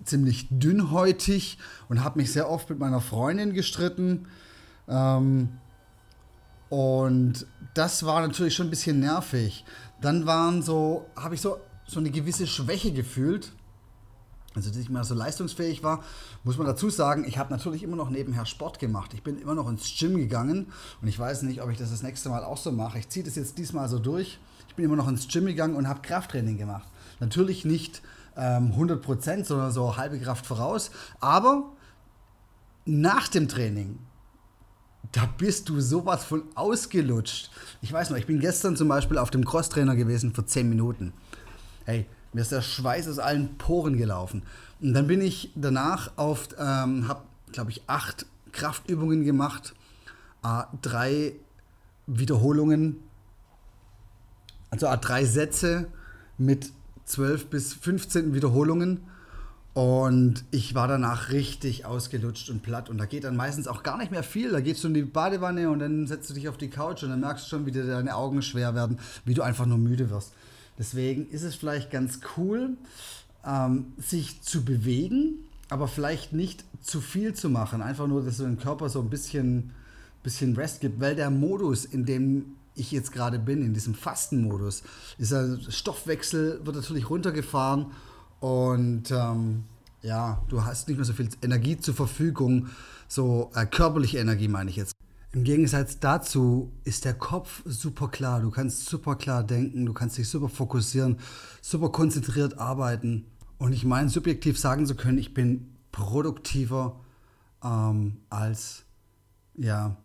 ziemlich 0.02 0.49
dünnhäutig 0.50 1.58
und 1.88 2.02
habe 2.02 2.19
mich 2.19 2.32
sehr 2.32 2.50
oft 2.50 2.69
mit 2.70 2.81
meiner 2.81 3.00
Freundin 3.00 3.55
gestritten. 3.55 4.26
Ähm, 4.88 5.61
und 6.70 7.46
das 7.75 8.05
war 8.05 8.20
natürlich 8.20 8.56
schon 8.56 8.66
ein 8.66 8.70
bisschen 8.70 8.99
nervig. 8.99 9.64
Dann 10.00 10.26
waren 10.26 10.60
so, 10.60 11.06
habe 11.14 11.37
ich 11.37 11.40
so, 11.40 11.58
so 11.87 12.00
eine 12.00 12.10
gewisse 12.10 12.48
Schwäche 12.48 12.93
gefühlt 12.93 13.53
also 14.55 14.70
dass 14.70 14.79
ich 14.79 14.89
mal 14.89 15.05
so 15.05 15.15
leistungsfähig 15.15 15.82
war, 15.82 16.03
muss 16.44 16.58
man 16.58 16.67
dazu 16.67 16.91
sagen, 16.91 17.25
ich 17.27 17.39
habe 17.39 17.53
natürlich 17.53 17.82
immer 17.82 17.96
noch 17.96 18.11
nebenher 18.11 18.46
Sport 18.46 18.79
gemacht. 18.79 19.13
Ich 19.15 19.23
bin 19.23 19.39
immer 19.39 19.55
noch 19.55 19.69
ins 19.69 19.99
Gym 19.99 20.17
gegangen 20.17 20.73
und 21.03 21.08
ich 21.08 21.19
weiß 21.19 21.43
nicht, 21.43 21.63
ob 21.63 21.70
ich 21.70 21.79
das 21.79 21.91
das 21.91 22.03
nächste 22.03 22.29
Mal 22.29 22.44
auch 22.44 22.58
so 22.58 22.70
mache. 22.70 22.99
Ich 22.99 23.08
ziehe 23.08 23.25
das 23.25 23.34
jetzt 23.34 23.58
diesmal 23.58 23.89
so 23.89 23.99
durch. 23.99 24.39
Ich 24.69 24.75
bin 24.75 24.84
immer 24.84 24.96
noch 24.96 25.08
ins 25.08 25.29
Gym 25.29 25.46
gegangen 25.46 25.77
und 25.77 25.89
habe 25.89 26.03
Krafttraining 26.03 26.58
gemacht. 26.58 26.89
Natürlich 27.20 27.65
nicht 27.65 28.03
ähm, 28.37 28.73
100%, 28.73 29.44
sondern 29.44 29.73
so 29.73 29.96
halbe 29.96 30.19
Kraft 30.19 30.46
voraus. 30.46 30.91
Aber 31.20 31.73
nach 32.84 33.29
dem 33.29 33.49
Training, 33.49 33.99
da 35.13 35.27
bist 35.39 35.69
du 35.69 35.81
sowas 35.81 36.25
von 36.25 36.43
ausgelutscht. 36.55 37.51
Ich 37.82 37.93
weiß 37.93 38.11
noch, 38.11 38.17
ich 38.17 38.27
bin 38.27 38.41
gestern 38.41 38.77
zum 38.77 38.89
Beispiel 38.89 39.19
auf 39.19 39.31
dem 39.31 39.44
Crosstrainer 39.44 39.96
gewesen 39.96 40.34
für 40.34 40.44
10 40.44 40.69
Minuten. 40.69 41.13
Hey, 41.84 42.06
mir 42.34 42.43
ist 42.43 42.53
der 42.53 42.62
Schweiß 42.62 43.08
aus 43.08 43.19
allen 43.19 43.56
Poren 43.56 43.96
gelaufen. 43.96 44.43
Und 44.81 44.93
dann 44.93 45.06
bin 45.06 45.22
ich 45.22 45.50
danach 45.55 46.12
auf, 46.17 46.48
ähm, 46.58 47.08
habe, 47.08 47.22
glaube 47.53 47.70
ich, 47.70 47.82
acht 47.86 48.26
Kraftübungen 48.53 49.24
gemacht, 49.24 49.74
äh, 50.43 50.62
drei 50.82 51.32
Wiederholungen, 52.06 52.96
also 54.70 54.86
äh, 54.86 54.98
drei 54.98 55.24
Sätze 55.24 55.86
mit 56.36 56.72
12 57.06 57.46
bis 57.46 57.72
15 57.72 58.34
Wiederholungen. 58.34 59.00
Und 59.72 60.44
ich 60.53 60.74
war 60.76 60.86
danach 60.86 61.31
richtig 61.31 61.84
ausgelutscht 61.84 62.48
und 62.50 62.62
platt. 62.62 62.88
Und 62.88 62.98
da 62.98 63.06
geht 63.06 63.24
dann 63.24 63.36
meistens 63.36 63.67
auch 63.67 63.82
gar 63.82 63.98
nicht 63.98 64.12
mehr 64.12 64.22
viel. 64.22 64.50
Da 64.50 64.60
gehst 64.60 64.84
du 64.84 64.88
in 64.88 64.94
die 64.94 65.03
Badewanne 65.03 65.69
und 65.69 65.81
dann 65.81 66.06
setzt 66.06 66.31
du 66.31 66.34
dich 66.34 66.48
auf 66.48 66.56
die 66.56 66.70
Couch 66.70 67.03
und 67.03 67.10
dann 67.10 67.20
merkst 67.20 67.46
du 67.46 67.48
schon, 67.50 67.67
wie 67.67 67.72
dir 67.72 67.84
deine 67.84 68.14
Augen 68.14 68.43
schwer 68.43 68.74
werden, 68.74 68.98
wie 69.24 69.34
du 69.34 69.43
einfach 69.43 69.67
nur 69.67 69.79
müde 69.79 70.10
wirst. 70.10 70.32
Deswegen 70.78 71.28
ist 71.31 71.43
es 71.43 71.54
vielleicht 71.54 71.90
ganz 71.90 72.20
cool, 72.36 72.76
ähm, 73.46 73.93
sich 73.98 74.43
zu 74.43 74.64
bewegen, 74.64 75.44
aber 75.69 75.88
vielleicht 75.88 76.32
nicht 76.32 76.64
zu 76.81 77.00
viel 77.00 77.34
zu 77.34 77.48
machen. 77.48 77.82
Einfach 77.82 78.06
nur, 78.06 78.22
dass 78.22 78.38
du 78.38 78.44
dem 78.44 78.58
Körper 78.58 78.88
so 78.88 79.00
ein 79.00 79.10
bisschen, 79.10 79.70
bisschen 80.22 80.54
Rest 80.56 80.81
gibt, 80.81 81.00
weil 81.00 81.14
der 81.14 81.31
Modus, 81.31 81.84
in 81.84 82.04
dem 82.04 82.56
ich 82.74 82.90
jetzt 82.90 83.12
gerade 83.12 83.38
bin, 83.38 83.62
in 83.64 83.72
diesem 83.72 83.94
Fastenmodus, 83.94 84.82
ist 85.19 85.32
der 85.32 85.58
Stoffwechsel 85.69 86.60
wird 86.64 86.76
natürlich 86.76 87.08
runtergefahren 87.08 87.86
und 88.40 89.10
ähm, 89.10 89.64
ja, 90.02 90.43
du 90.48 90.64
hast 90.64 90.88
nicht 90.88 90.96
mehr 90.96 91.06
so 91.06 91.12
viel 91.12 91.28
Energie 91.40 91.78
zur 91.78 91.94
Verfügung, 91.94 92.69
so 93.08 93.50
äh, 93.54 93.64
körperliche 93.64 94.19
Energie 94.19 94.48
meine 94.48 94.70
ich 94.70 94.76
jetzt. 94.76 94.94
Im 95.34 95.43
Gegensatz 95.43 95.98
dazu 95.98 96.72
ist 96.84 97.05
der 97.05 97.14
Kopf 97.14 97.62
super 97.64 98.06
klar. 98.06 98.41
Du 98.41 98.53
kannst 98.53 98.86
super 98.86 99.17
klar 99.17 99.43
denken, 99.43 99.84
du 99.84 99.93
kannst 99.93 100.17
dich 100.17 100.29
super 100.29 100.48
fokussieren, 100.48 101.19
super 101.60 101.88
konzentriert 101.88 102.58
arbeiten. 102.58 103.26
Und 103.58 103.72
ich 103.72 103.84
meine, 103.84 104.08
subjektiv 104.08 104.56
sagen 104.60 104.86
zu 104.86 104.94
können, 104.94 105.19
ich 105.19 105.34
bin 105.34 105.74
produktiver 105.91 107.00
ähm, 107.64 108.19
als 108.31 108.84
ja, 109.56 109.96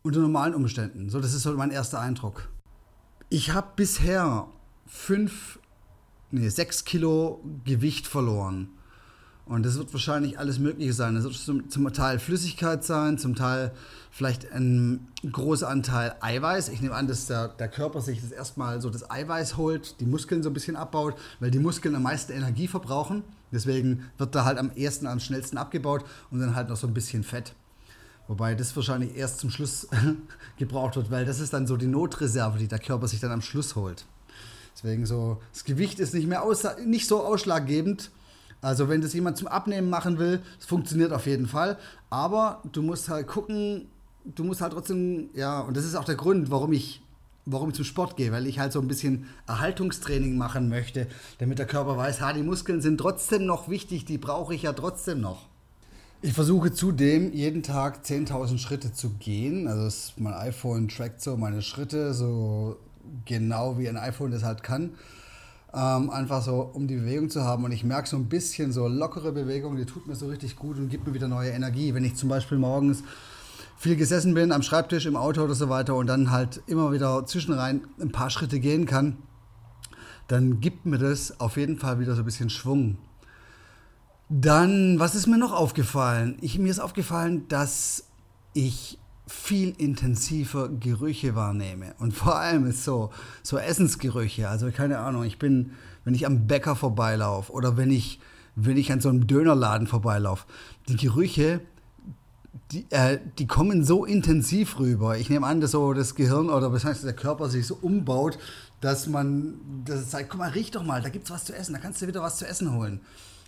unter 0.00 0.20
normalen 0.20 0.54
Umständen. 0.54 1.10
So, 1.10 1.20
das 1.20 1.34
ist 1.34 1.42
so 1.42 1.52
mein 1.52 1.70
erster 1.70 2.00
Eindruck. 2.00 2.48
Ich 3.28 3.52
habe 3.52 3.72
bisher 3.76 4.48
fünf, 4.86 5.58
nee, 6.30 6.48
sechs 6.48 6.86
Kilo 6.86 7.44
Gewicht 7.66 8.06
verloren. 8.06 8.70
Und 9.44 9.66
das 9.66 9.76
wird 9.76 9.92
wahrscheinlich 9.92 10.38
alles 10.38 10.58
Mögliche 10.58 10.92
sein. 10.92 11.14
Das 11.14 11.24
wird 11.24 11.34
zum, 11.34 11.68
zum, 11.68 11.92
Teil 11.92 12.18
Flüssigkeit 12.18 12.84
sein, 12.84 13.18
zum 13.18 13.34
Teil 13.34 13.72
vielleicht 14.10 14.52
ein 14.52 15.08
großer 15.30 15.68
Anteil 15.68 16.14
Eiweiß. 16.20 16.68
Ich 16.68 16.80
nehme 16.80 16.94
an, 16.94 17.08
dass 17.08 17.26
der, 17.26 17.48
der 17.48 17.68
Körper 17.68 18.00
sich 18.00 18.20
das 18.20 18.30
erstmal 18.30 18.80
so 18.80 18.88
das 18.88 19.10
Eiweiß 19.10 19.56
holt, 19.56 20.00
die 20.00 20.06
Muskeln 20.06 20.42
so 20.42 20.50
ein 20.50 20.52
bisschen 20.52 20.76
abbaut, 20.76 21.16
weil 21.40 21.50
die 21.50 21.58
Muskeln 21.58 21.94
am 21.96 22.04
meisten 22.04 22.32
Energie 22.32 22.68
verbrauchen. 22.68 23.24
Deswegen 23.50 24.08
wird 24.16 24.34
da 24.34 24.44
halt 24.44 24.58
am 24.58 24.70
ersten, 24.70 25.06
am 25.06 25.18
schnellsten 25.18 25.58
abgebaut 25.58 26.04
und 26.30 26.40
dann 26.40 26.54
halt 26.54 26.68
noch 26.68 26.76
so 26.76 26.86
ein 26.86 26.94
bisschen 26.94 27.24
Fett. 27.24 27.52
Wobei 28.28 28.54
das 28.54 28.74
wahrscheinlich 28.76 29.16
erst 29.16 29.40
zum 29.40 29.50
Schluss 29.50 29.88
gebraucht 30.56 30.94
wird, 30.96 31.10
weil 31.10 31.24
das 31.24 31.40
ist 31.40 31.52
dann 31.52 31.66
so 31.66 31.76
die 31.76 31.88
Notreserve, 31.88 32.58
die 32.58 32.68
der 32.68 32.78
Körper 32.78 33.08
sich 33.08 33.18
dann 33.18 33.32
am 33.32 33.42
Schluss 33.42 33.74
holt. 33.74 34.06
Deswegen 34.74 35.04
so, 35.04 35.42
das 35.52 35.64
Gewicht 35.64 35.98
ist 35.98 36.14
nicht 36.14 36.28
mehr 36.28 36.42
aus, 36.42 36.64
nicht 36.86 37.08
so 37.08 37.22
ausschlaggebend 37.22 38.10
also 38.62 38.88
wenn 38.88 39.02
das 39.02 39.12
jemand 39.12 39.36
zum 39.36 39.48
Abnehmen 39.48 39.90
machen 39.90 40.18
will, 40.18 40.40
das 40.58 40.66
funktioniert 40.66 41.12
auf 41.12 41.26
jeden 41.26 41.46
Fall. 41.46 41.76
Aber 42.10 42.62
du 42.72 42.80
musst 42.80 43.08
halt 43.08 43.26
gucken, 43.26 43.88
du 44.24 44.44
musst 44.44 44.60
halt 44.60 44.72
trotzdem, 44.72 45.30
ja, 45.34 45.60
und 45.60 45.76
das 45.76 45.84
ist 45.84 45.96
auch 45.96 46.04
der 46.04 46.14
Grund, 46.14 46.50
warum 46.50 46.72
ich, 46.72 47.02
warum 47.44 47.70
ich 47.70 47.74
zum 47.74 47.84
Sport 47.84 48.16
gehe, 48.16 48.30
weil 48.30 48.46
ich 48.46 48.60
halt 48.60 48.72
so 48.72 48.80
ein 48.80 48.86
bisschen 48.86 49.26
Erhaltungstraining 49.48 50.36
machen 50.38 50.68
möchte, 50.68 51.08
damit 51.38 51.58
der 51.58 51.66
Körper 51.66 51.96
weiß, 51.96 52.20
ha, 52.20 52.32
die 52.32 52.44
Muskeln 52.44 52.80
sind 52.80 52.98
trotzdem 52.98 53.46
noch 53.46 53.68
wichtig, 53.68 54.04
die 54.04 54.16
brauche 54.16 54.54
ich 54.54 54.62
ja 54.62 54.72
trotzdem 54.72 55.20
noch. 55.20 55.48
Ich 56.24 56.34
versuche 56.34 56.72
zudem 56.72 57.32
jeden 57.32 57.64
Tag 57.64 58.04
10.000 58.04 58.58
Schritte 58.58 58.92
zu 58.92 59.10
gehen. 59.18 59.66
Also 59.66 60.12
mein 60.18 60.34
iPhone 60.34 60.86
trackt 60.86 61.20
so 61.20 61.36
meine 61.36 61.62
Schritte, 61.62 62.14
so 62.14 62.76
genau 63.24 63.76
wie 63.76 63.88
ein 63.88 63.96
iPhone 63.96 64.30
das 64.30 64.44
halt 64.44 64.62
kann. 64.62 64.90
Ähm, 65.74 66.10
einfach 66.10 66.42
so, 66.42 66.70
um 66.74 66.86
die 66.86 66.96
Bewegung 66.96 67.30
zu 67.30 67.44
haben. 67.44 67.64
Und 67.64 67.72
ich 67.72 67.82
merke 67.82 68.08
so 68.08 68.16
ein 68.16 68.28
bisschen 68.28 68.72
so 68.72 68.88
lockere 68.88 69.32
Bewegung, 69.32 69.76
die 69.76 69.86
tut 69.86 70.06
mir 70.06 70.14
so 70.14 70.28
richtig 70.28 70.56
gut 70.56 70.76
und 70.76 70.90
gibt 70.90 71.06
mir 71.06 71.14
wieder 71.14 71.28
neue 71.28 71.50
Energie. 71.50 71.94
Wenn 71.94 72.04
ich 72.04 72.14
zum 72.14 72.28
Beispiel 72.28 72.58
morgens 72.58 73.02
viel 73.78 73.96
gesessen 73.96 74.34
bin, 74.34 74.52
am 74.52 74.62
Schreibtisch, 74.62 75.06
im 75.06 75.16
Auto 75.16 75.42
oder 75.42 75.54
so 75.54 75.68
weiter 75.68 75.96
und 75.96 76.06
dann 76.06 76.30
halt 76.30 76.62
immer 76.66 76.92
wieder 76.92 77.26
zwischenrein 77.26 77.82
ein 78.00 78.12
paar 78.12 78.30
Schritte 78.30 78.60
gehen 78.60 78.86
kann, 78.86 79.16
dann 80.28 80.60
gibt 80.60 80.86
mir 80.86 80.98
das 80.98 81.40
auf 81.40 81.56
jeden 81.56 81.78
Fall 81.78 81.98
wieder 81.98 82.14
so 82.14 82.22
ein 82.22 82.24
bisschen 82.24 82.48
Schwung. 82.48 82.98
Dann, 84.28 84.98
was 84.98 85.14
ist 85.14 85.26
mir 85.26 85.36
noch 85.36 85.52
aufgefallen? 85.52 86.38
Ich, 86.40 86.58
mir 86.58 86.70
ist 86.70 86.78
aufgefallen, 86.78 87.48
dass 87.48 88.04
ich 88.54 88.98
viel 89.26 89.74
intensiver 89.78 90.68
Gerüche 90.68 91.34
wahrnehme. 91.34 91.94
Und 91.98 92.12
vor 92.12 92.36
allem 92.36 92.66
ist 92.66 92.84
so, 92.84 93.10
so 93.42 93.56
Essensgerüche. 93.58 94.48
Also 94.48 94.70
keine 94.70 94.98
Ahnung, 94.98 95.24
ich 95.24 95.38
bin, 95.38 95.72
wenn 96.04 96.14
ich 96.14 96.26
am 96.26 96.46
Bäcker 96.46 96.76
vorbeilaufe 96.76 97.52
oder 97.52 97.76
wenn 97.76 97.90
ich, 97.90 98.20
wenn 98.56 98.76
ich 98.76 98.92
an 98.92 99.00
so 99.00 99.08
einem 99.08 99.26
Dönerladen 99.26 99.86
vorbeilaufe, 99.86 100.46
die 100.88 100.96
Gerüche, 100.96 101.60
die, 102.72 102.86
äh, 102.90 103.18
die 103.38 103.46
kommen 103.46 103.84
so 103.84 104.04
intensiv 104.04 104.78
rüber. 104.78 105.16
Ich 105.18 105.30
nehme 105.30 105.46
an, 105.46 105.60
dass 105.60 105.70
so 105.70 105.92
das 105.92 106.14
Gehirn 106.14 106.50
oder 106.50 106.72
was 106.72 106.84
heißt 106.84 107.04
der 107.04 107.12
Körper 107.12 107.48
sich 107.48 107.66
so 107.66 107.78
umbaut, 107.80 108.38
dass 108.80 109.06
man 109.06 109.54
das 109.84 110.10
sagt, 110.10 110.30
guck 110.30 110.40
mal, 110.40 110.50
riech 110.50 110.70
doch 110.70 110.84
mal, 110.84 111.00
da 111.00 111.08
gibt 111.08 111.26
es 111.26 111.30
was 111.30 111.44
zu 111.44 111.54
essen, 111.54 111.72
da 111.72 111.78
kannst 111.78 112.02
du 112.02 112.06
wieder 112.06 112.22
was 112.22 112.38
zu 112.38 112.46
essen 112.46 112.74
holen. 112.74 113.00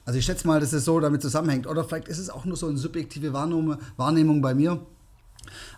Also 0.07 0.19
ich 0.19 0.25
schätze 0.25 0.47
mal, 0.47 0.61
dass 0.61 0.73
es 0.73 0.85
so 0.85 1.01
damit 1.01 1.23
zusammenhängt. 1.23 1.67
Oder 1.67 1.83
vielleicht 1.85 2.09
ist 2.09 2.19
es 2.19 2.29
auch 2.29 2.45
nur 2.45 2.57
so 2.57 2.69
eine 2.69 2.77
subjektive 2.77 3.33
Wahrnehmung 3.33 4.43
bei 4.43 4.55
mir 4.55 4.85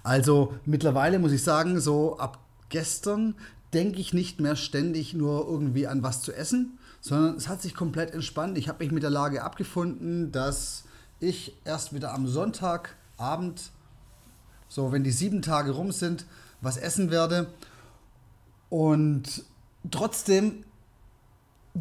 also 0.02 0.54
mittlerweile 0.64 1.18
muss 1.18 1.32
ich 1.32 1.42
sagen, 1.42 1.80
so 1.80 2.18
ab 2.18 2.38
gestern 2.68 3.34
denke 3.72 4.00
ich 4.00 4.12
nicht 4.12 4.40
mehr 4.40 4.56
ständig 4.56 5.14
nur 5.14 5.46
irgendwie 5.46 5.86
an 5.86 6.02
was 6.02 6.22
zu 6.22 6.32
essen, 6.32 6.78
sondern 7.00 7.36
es 7.36 7.48
hat 7.48 7.62
sich 7.62 7.74
komplett 7.74 8.12
entspannt. 8.12 8.58
Ich 8.58 8.68
habe 8.68 8.82
mich 8.82 8.92
mit 8.92 9.02
der 9.02 9.10
Lage 9.10 9.42
abgefunden, 9.42 10.32
dass 10.32 10.84
ich 11.20 11.56
erst 11.64 11.92
wieder 11.92 12.14
am 12.14 12.26
Sonntagabend, 12.26 13.70
so 14.68 14.92
wenn 14.92 15.04
die 15.04 15.10
sieben 15.10 15.42
Tage 15.42 15.72
rum 15.72 15.92
sind, 15.92 16.26
was 16.60 16.76
essen 16.76 17.10
werde. 17.10 17.48
Und 18.68 19.44
trotzdem 19.90 20.64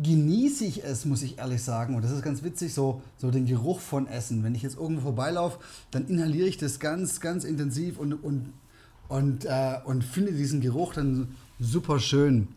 genieße 0.02 0.66
ich 0.66 0.84
es, 0.84 1.06
muss 1.06 1.22
ich 1.22 1.38
ehrlich 1.38 1.64
sagen. 1.64 1.96
Und 1.96 2.04
das 2.04 2.12
ist 2.12 2.22
ganz 2.22 2.44
witzig, 2.44 2.74
so, 2.74 3.02
so 3.18 3.32
den 3.32 3.46
Geruch 3.46 3.80
von 3.80 4.08
Essen. 4.08 4.44
Wenn 4.44 4.56
ich 4.56 4.62
jetzt 4.62 4.78
irgendwo 4.78 5.02
vorbeilaufe, 5.02 5.60
dann 5.92 6.08
inhaliere 6.08 6.48
ich 6.48 6.58
das 6.58 6.80
ganz, 6.80 7.20
ganz 7.20 7.44
intensiv 7.44 7.98
und, 7.98 8.14
und, 8.14 8.54
und, 9.08 9.46
äh, 9.46 9.78
und 9.86 10.04
finde 10.04 10.34
diesen 10.34 10.62
Geruch 10.62 10.94
dann 10.94 11.36
super 11.60 12.00
schön. 12.00 12.50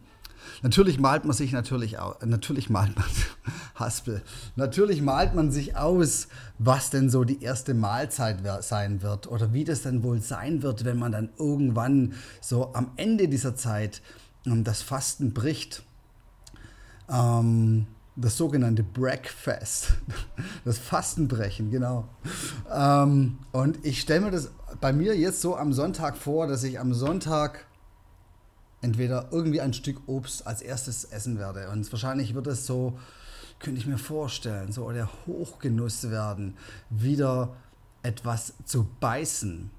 Natürlich 0.63 0.99
malt 0.99 1.25
man 1.25 1.37
sich 1.37 1.53
natürlich 1.53 1.99
aus, 1.99 2.17
natürlich 2.25 2.71
malt 2.71 2.97
man, 2.97 3.05
Haspel, 3.75 4.23
natürlich 4.57 5.03
malt 5.03 5.35
man 5.35 5.51
sich 5.51 5.77
aus, 5.77 6.29
was 6.59 6.91
denn 6.91 7.11
so 7.11 7.25
die 7.25 7.43
erste 7.43 7.75
Mahlzeit 7.75 8.39
sein 8.63 9.03
wird 9.03 9.27
oder 9.27 9.53
wie 9.53 9.65
das 9.65 9.83
dann 9.83 10.03
wohl 10.03 10.21
sein 10.21 10.63
wird, 10.63 10.85
wenn 10.85 10.99
man 10.99 11.13
dann 11.13 11.31
irgendwann 11.39 12.15
so 12.41 12.73
am 12.75 12.93
Ende 12.97 13.29
dieser 13.29 13.57
Zeit 13.57 14.01
ähm, 14.47 14.65
das 14.65 14.83
Fasten 14.83 15.33
bricht. 15.33 15.85
Ähm, 17.11 17.87
das 18.17 18.37
sogenannte 18.37 18.83
Breakfast, 18.83 19.95
das 20.65 20.79
Fastenbrechen, 20.79 21.71
genau. 21.71 22.09
Ähm, 22.73 23.39
und 23.53 23.85
ich 23.85 24.01
stelle 24.01 24.23
mir 24.23 24.31
das 24.33 24.51
bei 24.81 24.93
mir 24.93 25.17
jetzt 25.17 25.41
so 25.41 25.57
am 25.57 25.73
Sonntag 25.73 26.17
vor, 26.17 26.47
dass 26.47 26.65
ich 26.65 26.81
am 26.81 26.93
Sonntag 26.93 27.67
entweder 28.81 29.29
irgendwie 29.31 29.61
ein 29.61 29.73
Stück 29.73 30.01
Obst 30.07 30.47
als 30.47 30.63
erstes 30.63 31.05
essen 31.05 31.39
werde. 31.39 31.71
Und 31.71 31.91
wahrscheinlich 31.93 32.35
wird 32.35 32.47
es 32.49 32.67
so, 32.67 32.99
könnte 33.61 33.81
ich 33.81 33.87
mir 33.87 33.99
vorstellen, 33.99 34.73
so 34.73 34.91
der 34.91 35.09
Hochgenuss 35.27 36.11
werden, 36.11 36.57
wieder 36.91 37.57
etwas 38.03 38.55
zu 38.65 38.89
beißen. 39.01 39.71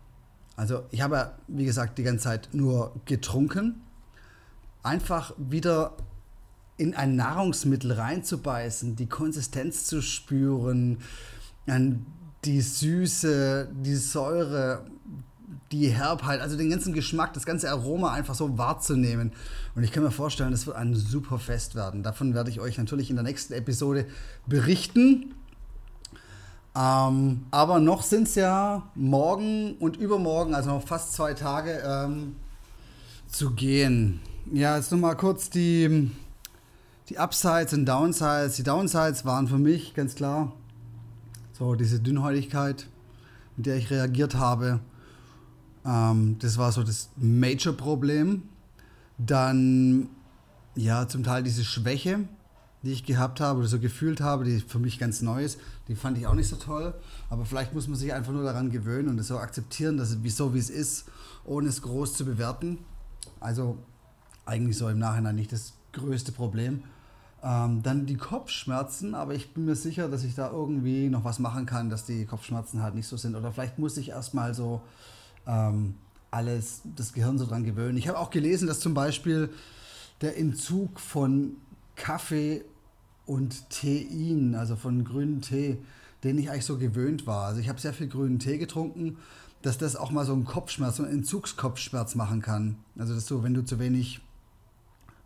Also 0.55 0.83
ich 0.91 1.01
habe, 1.01 1.31
wie 1.47 1.65
gesagt, 1.65 1.97
die 1.97 2.03
ganze 2.03 2.25
Zeit 2.25 2.49
nur 2.51 2.93
getrunken. 3.05 3.81
Einfach 4.83 5.33
wieder 5.37 5.93
in 6.79 6.95
ein 6.95 7.17
Nahrungsmittel 7.17 7.91
reinzubeißen, 7.91 8.95
die 8.95 9.07
Konsistenz 9.07 9.85
zu 9.85 10.01
spüren, 10.01 10.99
die 12.45 12.61
Süße, 12.61 13.67
die 13.83 13.95
Säure, 13.95 14.85
die 15.73 15.89
Herbheit, 15.89 16.39
also 16.39 16.55
den 16.57 16.69
ganzen 16.69 16.93
Geschmack, 16.93 17.33
das 17.33 17.45
ganze 17.45 17.69
Aroma 17.69 18.13
einfach 18.13 18.33
so 18.33 18.57
wahrzunehmen. 18.57 19.33
Und 19.75 19.83
ich 19.83 19.91
kann 19.91 20.03
mir 20.03 20.11
vorstellen, 20.11 20.51
das 20.51 20.67
wird 20.67 20.77
ein 20.77 20.95
super 20.95 21.37
Fest 21.37 21.75
werden. 21.75 22.01
Davon 22.01 22.33
werde 22.33 22.49
ich 22.49 22.61
euch 22.61 22.77
natürlich 22.77 23.09
in 23.09 23.17
der 23.17 23.23
nächsten 23.23 23.53
Episode 23.53 24.05
berichten. 24.47 25.35
Ähm, 26.75 27.45
aber 27.51 27.79
noch 27.79 28.03
sind 28.03 28.29
es 28.29 28.35
ja 28.35 28.89
morgen 28.95 29.75
und 29.79 29.97
übermorgen, 29.97 30.55
also 30.55 30.69
noch 30.69 30.87
fast 30.87 31.11
zwei 31.11 31.33
Tage 31.33 31.83
ähm, 31.85 32.37
zu 33.27 33.51
gehen. 33.51 34.21
Ja, 34.53 34.77
jetzt 34.77 34.91
nochmal 34.93 35.17
kurz 35.17 35.49
die 35.49 36.09
die 37.09 37.17
Upsides 37.17 37.73
und 37.73 37.85
Downsides. 37.85 38.55
Die 38.55 38.63
Downsides 38.63 39.25
waren 39.25 39.47
für 39.47 39.57
mich 39.57 39.93
ganz 39.95 40.15
klar 40.15 40.53
so 41.53 41.75
diese 41.75 41.99
Dünnhäutigkeit, 41.99 42.87
mit 43.57 43.65
der 43.65 43.77
ich 43.77 43.89
reagiert 43.89 44.35
habe. 44.35 44.79
Ähm, 45.85 46.37
das 46.39 46.57
war 46.57 46.71
so 46.71 46.83
das 46.83 47.09
Major-Problem. 47.17 48.43
Dann 49.17 50.09
ja 50.75 51.07
zum 51.07 51.23
Teil 51.23 51.43
diese 51.43 51.65
Schwäche, 51.65 52.19
die 52.83 52.91
ich 52.91 53.03
gehabt 53.03 53.41
habe 53.41 53.59
oder 53.59 53.67
so 53.67 53.79
gefühlt 53.79 54.21
habe, 54.21 54.45
die 54.45 54.59
für 54.59 54.79
mich 54.79 54.99
ganz 54.99 55.21
neu 55.21 55.43
ist, 55.43 55.59
die 55.89 55.95
fand 55.95 56.17
ich 56.17 56.27
auch 56.27 56.35
nicht 56.35 56.47
so 56.47 56.55
toll. 56.55 56.93
Aber 57.29 57.43
vielleicht 57.43 57.73
muss 57.73 57.87
man 57.87 57.97
sich 57.97 58.13
einfach 58.13 58.31
nur 58.31 58.43
daran 58.43 58.69
gewöhnen 58.69 59.09
und 59.09 59.19
es 59.19 59.27
so 59.27 59.39
akzeptieren, 59.39 59.97
dass 59.97 60.11
es 60.11 60.37
so 60.37 60.53
wie 60.53 60.59
es 60.59 60.69
ist, 60.69 61.05
ohne 61.43 61.67
es 61.67 61.81
groß 61.81 62.13
zu 62.13 62.23
bewerten. 62.23 62.77
Also 63.39 63.79
eigentlich 64.45 64.77
so 64.77 64.87
im 64.87 64.99
Nachhinein 64.99 65.35
nicht 65.35 65.51
das 65.51 65.73
größte 65.91 66.31
Problem. 66.31 66.83
Ähm, 67.41 67.81
dann 67.83 68.05
die 68.05 68.17
Kopfschmerzen, 68.17 69.15
aber 69.15 69.33
ich 69.33 69.53
bin 69.53 69.65
mir 69.65 69.75
sicher, 69.75 70.09
dass 70.09 70.23
ich 70.23 70.35
da 70.35 70.51
irgendwie 70.51 71.09
noch 71.09 71.23
was 71.23 71.39
machen 71.39 71.65
kann, 71.65 71.89
dass 71.89 72.05
die 72.05 72.25
Kopfschmerzen 72.25 72.81
halt 72.81 72.95
nicht 72.95 73.07
so 73.07 73.15
sind. 73.15 73.35
Oder 73.35 73.51
vielleicht 73.53 73.79
muss 73.79 73.95
ich 73.97 74.09
erstmal 74.09 74.53
so 74.53 74.81
ähm, 75.47 75.95
alles, 76.31 76.81
das 76.95 77.13
Gehirn 77.13 77.37
so 77.37 77.45
dran 77.45 77.63
gewöhnen. 77.63 77.97
Ich 77.97 78.07
habe 78.07 78.19
auch 78.19 78.29
gelesen, 78.29 78.67
dass 78.67 78.81
zum 78.81 78.93
Beispiel 78.93 79.49
der 80.21 80.37
Entzug 80.37 80.99
von 80.99 81.55
Kaffee 81.95 82.65
und 83.25 83.69
Tein, 83.69 84.55
also 84.55 84.75
von 84.75 85.05
grünen 85.05 85.41
Tee, 85.41 85.77
den 86.25 86.37
ich 86.37 86.49
eigentlich 86.49 86.65
so 86.65 86.77
gewöhnt 86.77 87.25
war. 87.25 87.45
Also 87.45 87.61
ich 87.61 87.69
habe 87.69 87.79
sehr 87.79 87.93
viel 87.93 88.07
grünen 88.07 88.39
Tee 88.39 88.57
getrunken 88.57 89.17
dass 89.61 89.77
das 89.77 89.95
auch 89.95 90.11
mal 90.11 90.25
so 90.25 90.33
einen 90.33 90.45
Kopfschmerz, 90.45 90.97
so 90.97 91.03
einen 91.03 91.13
Entzugskopfschmerz 91.13 92.15
machen 92.15 92.41
kann. 92.41 92.77
Also 92.97 93.13
dass 93.13 93.25
du, 93.25 93.43
wenn 93.43 93.53
du 93.53 93.63
zu 93.63 93.79
wenig 93.79 94.21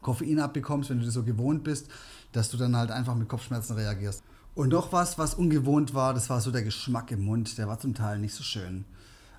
Koffein 0.04 0.40
abbekommst, 0.40 0.90
wenn 0.90 1.00
du 1.00 1.06
das 1.06 1.14
so 1.14 1.24
gewohnt 1.24 1.64
bist, 1.64 1.88
dass 2.32 2.50
du 2.50 2.58
dann 2.58 2.76
halt 2.76 2.92
einfach 2.92 3.16
mit 3.16 3.28
Kopfschmerzen 3.28 3.76
reagierst. 3.76 4.24
Und 4.56 4.70
noch 4.70 4.92
was, 4.92 5.18
was 5.18 5.34
ungewohnt 5.34 5.96
war, 5.96 6.14
das 6.14 6.30
war 6.30 6.40
so 6.40 6.52
der 6.52 6.64
Geschmack 6.64 7.12
im 7.12 7.26
Mund. 7.26 7.58
Der 7.58 7.68
war 7.68 7.80
zum 7.80 7.96
Teil 7.96 8.20
nicht 8.20 8.36
so 8.36 8.44
schön. 8.44 8.86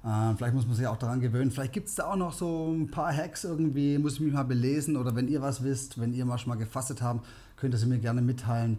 Äh, 0.04 0.34
vielleicht 0.36 0.54
muss 0.54 0.66
man 0.66 0.74
sich 0.74 0.86
auch 0.86 0.96
daran 0.96 1.20
gewöhnen. 1.20 1.50
Vielleicht 1.50 1.72
gibt 1.72 1.88
es 1.88 1.94
da 1.94 2.10
auch 2.10 2.16
noch 2.16 2.32
so 2.32 2.72
ein 2.72 2.90
paar 2.90 3.14
Hacks 3.14 3.44
irgendwie, 3.44 3.96
muss 3.98 4.14
ich 4.14 4.20
mich 4.20 4.32
mal 4.32 4.42
belesen. 4.42 4.96
Oder 4.96 5.14
wenn 5.14 5.28
ihr 5.28 5.40
was 5.40 5.62
wisst, 5.62 6.00
wenn 6.00 6.12
ihr 6.12 6.24
mal 6.24 6.38
schon 6.38 6.50
mal 6.50 6.56
gefastet 6.56 7.00
habt, 7.00 7.24
könnt 7.56 7.74
ihr 7.74 7.78
sie 7.78 7.86
mir 7.86 7.98
gerne 7.98 8.22
mitteilen, 8.22 8.78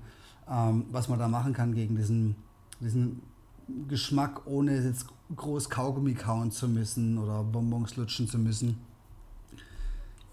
ähm, 0.50 0.86
was 0.92 1.08
man 1.08 1.20
da 1.20 1.28
machen 1.28 1.54
kann 1.54 1.74
gegen 1.74 1.96
diesen, 1.96 2.36
diesen 2.82 3.22
Geschmack, 3.88 4.46
ohne 4.46 4.84
jetzt 4.84 5.08
groß 5.36 5.70
Kaugummi 5.70 6.14
kauen 6.14 6.52
zu 6.52 6.68
müssen 6.68 7.18
oder 7.18 7.44
Bonbons 7.44 7.96
lutschen 7.96 8.28
zu 8.28 8.38
müssen. 8.38 8.78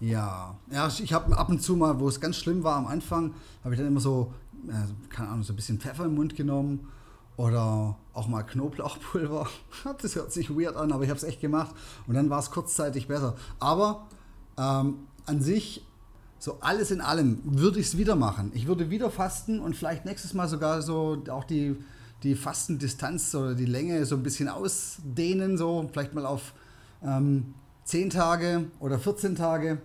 Ja, 0.03 0.57
ja 0.69 0.87
ich 0.87 1.13
habe 1.13 1.37
ab 1.37 1.47
und 1.47 1.61
zu 1.61 1.77
mal, 1.77 1.97
wo 1.97 2.09
es 2.09 2.19
ganz 2.19 2.35
schlimm 2.35 2.63
war 2.65 2.75
am 2.75 2.87
Anfang, 2.87 3.33
habe 3.63 3.73
ich 3.73 3.79
dann 3.79 3.87
immer 3.87 4.01
so, 4.01 4.33
äh, 4.67 4.73
keine 5.09 5.29
Ahnung, 5.29 5.43
so 5.43 5.53
ein 5.53 5.55
bisschen 5.55 5.79
Pfeffer 5.79 6.03
im 6.03 6.15
Mund 6.15 6.35
genommen 6.35 6.89
oder 7.37 7.95
auch 8.13 8.27
mal 8.27 8.43
Knoblauchpulver. 8.43 9.47
Das 10.01 10.15
hört 10.15 10.33
sich 10.33 10.49
weird 10.49 10.75
an, 10.75 10.91
aber 10.91 11.03
ich 11.05 11.09
habe 11.09 11.17
es 11.17 11.23
echt 11.23 11.39
gemacht 11.39 11.73
und 12.05 12.15
dann 12.15 12.29
war 12.29 12.39
es 12.39 12.51
kurzzeitig 12.51 13.07
besser. 13.07 13.35
Aber 13.59 14.07
ähm, 14.57 15.07
an 15.25 15.41
sich, 15.41 15.85
so 16.37 16.57
alles 16.59 16.91
in 16.91 16.99
allem, 16.99 17.39
würde 17.45 17.79
ich 17.79 17.87
es 17.87 17.97
wieder 17.97 18.17
machen. 18.17 18.51
Ich 18.53 18.67
würde 18.67 18.89
wieder 18.89 19.09
fasten 19.09 19.61
und 19.61 19.73
vielleicht 19.73 20.03
nächstes 20.03 20.33
Mal 20.33 20.49
sogar 20.49 20.81
so 20.81 21.23
auch 21.29 21.45
die 21.45 21.77
die 22.23 22.35
Fastendistanz 22.35 23.35
oder 23.35 23.53
die 23.53 23.65
Länge 23.65 24.05
so 24.05 24.15
ein 24.15 24.23
bisschen 24.23 24.47
ausdehnen, 24.47 25.57
so 25.57 25.89
vielleicht 25.91 26.13
mal 26.13 26.25
auf 26.25 26.53
ähm, 27.03 27.53
10 27.83 28.09
Tage 28.09 28.65
oder 28.79 28.97
14 28.97 29.35
Tage. 29.35 29.81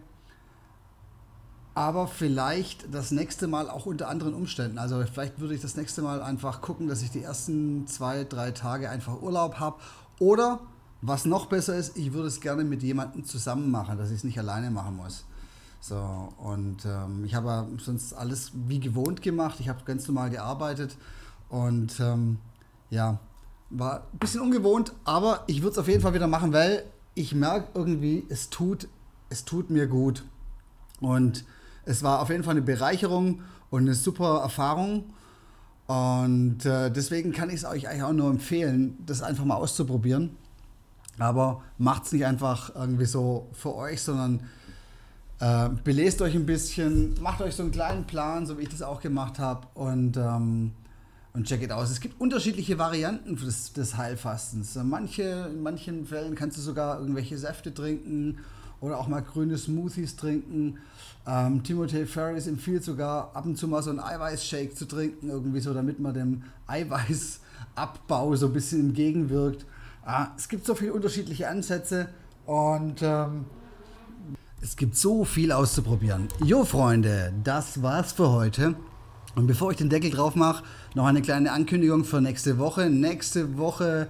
Aber 1.78 2.08
vielleicht 2.08 2.92
das 2.92 3.12
nächste 3.12 3.46
Mal 3.46 3.70
auch 3.70 3.86
unter 3.86 4.08
anderen 4.08 4.34
Umständen. 4.34 4.78
Also 4.78 5.00
vielleicht 5.06 5.38
würde 5.38 5.54
ich 5.54 5.60
das 5.60 5.76
nächste 5.76 6.02
Mal 6.02 6.20
einfach 6.20 6.60
gucken, 6.60 6.88
dass 6.88 7.02
ich 7.02 7.12
die 7.12 7.22
ersten 7.22 7.86
zwei, 7.86 8.24
drei 8.24 8.50
Tage 8.50 8.90
einfach 8.90 9.22
Urlaub 9.22 9.60
habe. 9.60 9.76
Oder 10.18 10.58
was 11.02 11.24
noch 11.24 11.46
besser 11.46 11.76
ist, 11.76 11.96
ich 11.96 12.12
würde 12.12 12.26
es 12.26 12.40
gerne 12.40 12.64
mit 12.64 12.82
jemandem 12.82 13.24
zusammen 13.24 13.70
machen, 13.70 13.96
dass 13.96 14.10
ich 14.10 14.16
es 14.16 14.24
nicht 14.24 14.40
alleine 14.40 14.72
machen 14.72 14.96
muss. 14.96 15.24
So, 15.78 16.32
und 16.38 16.84
ähm, 16.84 17.24
ich 17.24 17.36
habe 17.36 17.68
sonst 17.78 18.12
alles 18.12 18.50
wie 18.66 18.80
gewohnt 18.80 19.22
gemacht. 19.22 19.60
Ich 19.60 19.68
habe 19.68 19.84
ganz 19.84 20.08
normal 20.08 20.30
gearbeitet 20.30 20.96
und 21.48 22.00
ähm, 22.00 22.38
ja, 22.90 23.20
war 23.70 24.02
ein 24.12 24.18
bisschen 24.18 24.40
ungewohnt, 24.40 24.94
aber 25.04 25.44
ich 25.46 25.62
würde 25.62 25.74
es 25.74 25.78
auf 25.78 25.86
jeden 25.86 26.00
Fall 26.00 26.14
wieder 26.14 26.26
machen, 26.26 26.52
weil 26.52 26.82
ich 27.14 27.36
merke 27.36 27.68
irgendwie, 27.74 28.26
es 28.28 28.50
tut, 28.50 28.88
es 29.30 29.44
tut 29.44 29.70
mir 29.70 29.86
gut. 29.86 30.24
Und 31.00 31.44
es 31.88 32.02
war 32.02 32.20
auf 32.20 32.28
jeden 32.28 32.44
Fall 32.44 32.52
eine 32.52 32.62
Bereicherung 32.62 33.40
und 33.70 33.82
eine 33.82 33.94
super 33.94 34.40
Erfahrung. 34.42 35.04
Und 35.86 36.66
äh, 36.66 36.90
deswegen 36.90 37.32
kann 37.32 37.48
ich 37.48 37.56
es 37.56 37.64
euch 37.64 37.88
eigentlich 37.88 38.02
auch 38.02 38.12
nur 38.12 38.28
empfehlen, 38.28 38.98
das 39.06 39.22
einfach 39.22 39.46
mal 39.46 39.54
auszuprobieren. 39.54 40.36
Aber 41.18 41.62
macht 41.78 42.04
es 42.04 42.12
nicht 42.12 42.26
einfach 42.26 42.74
irgendwie 42.74 43.06
so 43.06 43.48
für 43.52 43.74
euch, 43.74 44.02
sondern 44.02 44.40
äh, 45.40 45.70
belest 45.82 46.20
euch 46.20 46.34
ein 46.34 46.44
bisschen, 46.44 47.14
macht 47.22 47.40
euch 47.40 47.56
so 47.56 47.62
einen 47.62 47.72
kleinen 47.72 48.04
Plan, 48.04 48.44
so 48.44 48.58
wie 48.58 48.64
ich 48.64 48.68
das 48.68 48.82
auch 48.82 49.00
gemacht 49.00 49.38
habe. 49.38 49.66
Und 49.74 50.18
ähm, 50.18 50.72
und 51.32 51.46
check 51.46 51.62
it 51.62 51.70
aus. 51.70 51.90
Es 51.90 52.00
gibt 52.00 52.20
unterschiedliche 52.20 52.78
Varianten 52.78 53.36
des, 53.36 53.72
des 53.72 53.96
Heilfastens. 53.96 54.74
Manche, 54.82 55.48
in 55.52 55.62
manchen 55.62 56.04
Fällen 56.04 56.34
kannst 56.34 56.56
du 56.56 56.60
sogar 56.60 56.98
irgendwelche 56.98 57.38
Säfte 57.38 57.72
trinken 57.72 58.38
oder 58.80 58.98
auch 58.98 59.08
mal 59.08 59.20
grüne 59.20 59.58
Smoothies 59.58 60.16
trinken. 60.16 60.78
Ähm, 61.26 61.62
Timothy 61.62 62.06
Ferris 62.06 62.46
empfiehlt 62.46 62.84
sogar 62.84 63.30
ab 63.34 63.44
und 63.44 63.56
zu 63.56 63.68
mal 63.68 63.82
so 63.82 63.90
einen 63.90 64.00
Eiweißshake 64.00 64.74
zu 64.74 64.86
trinken, 64.86 65.28
irgendwie 65.28 65.60
so, 65.60 65.74
damit 65.74 66.00
man 66.00 66.14
dem 66.14 66.42
Eiweißabbau 66.66 68.36
so 68.36 68.46
ein 68.46 68.52
bisschen 68.52 68.80
entgegenwirkt. 68.80 69.66
Ah, 70.04 70.28
es 70.36 70.48
gibt 70.48 70.64
so 70.64 70.74
viele 70.74 70.94
unterschiedliche 70.94 71.48
Ansätze 71.48 72.08
und 72.46 73.02
ähm, 73.02 73.44
es 74.60 74.76
gibt 74.76 74.96
so 74.96 75.24
viel 75.24 75.52
auszuprobieren. 75.52 76.28
Jo, 76.42 76.64
Freunde, 76.64 77.32
das 77.44 77.82
war's 77.82 78.12
für 78.12 78.30
heute. 78.30 78.74
Und 79.34 79.46
bevor 79.46 79.70
ich 79.70 79.76
den 79.76 79.88
Deckel 79.88 80.10
drauf 80.10 80.34
mache, 80.34 80.64
noch 80.94 81.06
eine 81.06 81.22
kleine 81.22 81.52
Ankündigung 81.52 82.04
für 82.04 82.20
nächste 82.20 82.58
Woche. 82.58 82.90
Nächste 82.90 83.56
Woche 83.58 84.08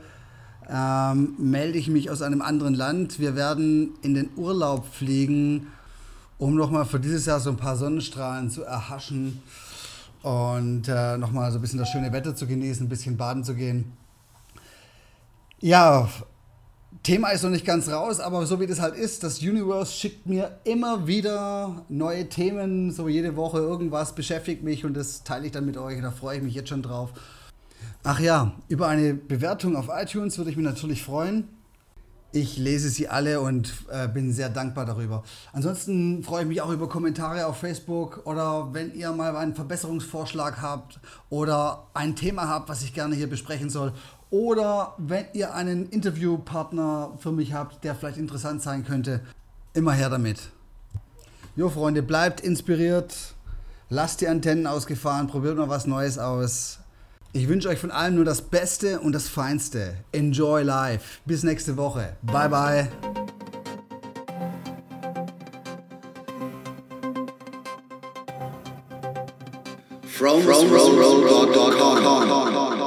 ähm, 0.71 1.35
melde 1.39 1.79
ich 1.79 1.89
mich 1.89 2.11
aus 2.11 2.23
einem 2.23 2.43
anderen 2.43 2.75
Land. 2.75 3.19
Wir 3.19 3.35
werden 3.37 3.95
in 4.03 4.15
den 4.15 4.31
Urlaub 4.37 4.87
fliegen, 4.87 5.69
um 6.39 6.55
nochmal 6.55 6.85
für 6.85 7.01
dieses 7.01 7.27
Jahr 7.27 7.41
so 7.41 7.51
ein 7.51 7.57
paar 7.57 7.77
Sonnenstrahlen 7.77 8.51
zu 8.51 8.63
erhaschen 8.65 9.43
und 10.23 10.89
äh, 10.89 11.17
nochmal 11.17 11.51
so 11.53 11.59
ein 11.59 11.63
bisschen 11.63 11.79
das 11.79 11.89
schöne 11.89 12.13
Wetter 12.13 12.35
zu 12.37 12.47
genießen, 12.47 12.87
ein 12.87 12.89
bisschen 12.89 13.17
baden 13.17 13.45
zu 13.45 13.55
gehen. 13.55 13.93
Ja, 15.61 16.09
Thema 17.03 17.31
ist 17.31 17.43
noch 17.43 17.51
nicht 17.51 17.65
ganz 17.65 17.89
raus, 17.89 18.21
aber 18.21 18.45
so 18.47 18.61
wie 18.61 18.67
das 18.67 18.81
halt 18.81 18.95
ist, 18.95 19.23
das 19.23 19.41
Universe 19.41 19.93
schickt 19.93 20.27
mir 20.27 20.59
immer 20.65 21.07
wieder 21.07 21.85
neue 21.89 22.29
Themen, 22.29 22.91
so 22.91 23.09
jede 23.09 23.37
Woche 23.37 23.59
irgendwas 23.59 24.15
beschäftigt 24.15 24.63
mich 24.63 24.85
und 24.85 24.95
das 24.95 25.25
teile 25.25 25.47
ich 25.47 25.53
dann 25.53 25.65
mit 25.65 25.77
euch, 25.77 26.01
da 26.01 26.11
freue 26.11 26.39
ich 26.39 26.43
mich 26.43 26.55
jetzt 26.55 26.69
schon 26.69 26.83
drauf. 26.83 27.11
Ach 28.11 28.21
ja, 28.21 28.53
über 28.69 28.89
eine 28.89 29.13
Bewertung 29.13 29.77
auf 29.77 29.91
iTunes 29.93 30.39
würde 30.39 30.51
ich 30.51 30.57
mich 30.57 30.65
natürlich 30.65 31.03
freuen. 31.03 31.47
Ich 32.33 32.57
lese 32.57 32.89
sie 32.89 33.07
alle 33.07 33.43
und 33.43 33.75
äh, 33.91 34.09
bin 34.09 34.33
sehr 34.33 34.49
dankbar 34.49 34.87
darüber. 34.87 35.25
Ansonsten 35.53 36.23
freue 36.23 36.45
ich 36.45 36.49
mich 36.49 36.63
auch 36.63 36.71
über 36.71 36.89
Kommentare 36.89 37.45
auf 37.45 37.59
Facebook 37.59 38.23
oder 38.25 38.73
wenn 38.73 38.95
ihr 38.95 39.13
mal 39.13 39.37
einen 39.37 39.55
Verbesserungsvorschlag 39.55 40.63
habt 40.63 41.01
oder 41.29 41.87
ein 41.93 42.17
Thema 42.17 42.49
habt, 42.49 42.71
was 42.71 42.83
ich 42.83 42.95
gerne 42.95 43.15
hier 43.15 43.29
besprechen 43.29 43.69
soll 43.69 43.93
oder 44.31 44.95
wenn 44.97 45.27
ihr 45.35 45.53
einen 45.53 45.91
Interviewpartner 45.91 47.13
für 47.19 47.33
mich 47.33 47.53
habt, 47.53 47.85
der 47.85 47.95
vielleicht 47.95 48.17
interessant 48.17 48.63
sein 48.63 48.87
könnte, 48.87 49.21
immer 49.75 49.93
her 49.93 50.09
damit. 50.09 50.49
Jo, 51.57 51.69
Freunde, 51.69 52.03
bleibt 52.03 52.41
inspiriert, 52.41 53.35
lasst 53.91 54.23
die 54.23 54.29
Antennen 54.29 54.67
ausgefahren, 54.67 55.27
probiert 55.27 55.59
mal 55.59 55.69
was 55.69 55.87
Neues 55.87 56.19
aus. 56.19 56.79
Ich 57.35 57.47
wünsche 57.47 57.69
euch 57.69 57.79
von 57.79 57.91
allem 57.91 58.15
nur 58.15 58.25
das 58.25 58.41
Beste 58.41 59.01
und 59.01 59.13
das 59.13 59.29
Feinste. 59.29 59.99
Enjoy 60.13 60.63
life. 60.63 61.21
Bis 61.27 61.43
nächste 61.43 61.77
Woche. 61.77 62.17
Bye, 62.23 62.49
bye. 62.49 62.89
From, 70.07 70.43
from, 70.43 70.69
from, 70.69 70.97
from, 70.97 71.23
from, 71.29 71.53
from, 71.53 71.73
from, 71.77 72.53
from. 72.53 72.78